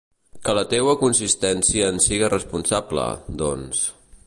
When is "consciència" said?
1.01-1.91